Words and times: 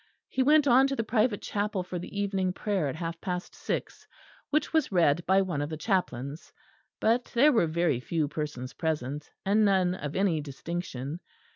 He 0.29 0.41
went 0.41 0.63
to 0.63 0.95
the 0.95 1.03
private 1.03 1.43
chapel 1.43 1.83
for 1.83 1.99
the 1.99 2.19
evening 2.19 2.53
prayer 2.53 2.87
at 2.87 2.95
half 2.95 3.21
past 3.21 3.53
six; 3.53 4.07
which 4.49 4.73
was 4.73 4.91
read 4.91 5.23
by 5.27 5.43
one 5.43 5.61
of 5.61 5.69
the 5.69 5.77
chaplains; 5.77 6.51
but 6.99 7.25
there 7.35 7.51
were 7.51 7.67
very 7.67 7.99
few 7.99 8.27
persons 8.27 8.73
present, 8.73 9.29
and 9.45 9.63
none 9.63 9.93
of 9.93 10.15
any 10.15 10.41
distinction. 10.41 11.19